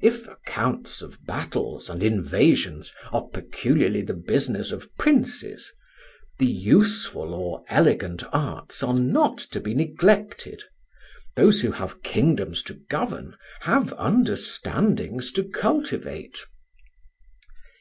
If 0.00 0.28
accounts 0.28 1.02
of 1.02 1.24
battles 1.26 1.90
and 1.90 2.00
invasions 2.00 2.94
are 3.12 3.26
peculiarly 3.26 4.02
the 4.02 4.14
business 4.14 4.70
of 4.70 4.86
princes, 4.98 5.72
the 6.38 6.46
useful 6.46 7.34
or 7.34 7.64
elegant 7.68 8.22
arts 8.32 8.84
are 8.84 8.94
not 8.94 9.36
to 9.50 9.58
be 9.58 9.74
neglected; 9.74 10.62
those 11.34 11.62
who 11.62 11.72
have 11.72 12.04
kingdoms 12.04 12.62
to 12.70 12.74
govern 12.88 13.36
have 13.62 13.92
understandings 13.98 15.32
to 15.32 15.42
cultivate. 15.42 16.38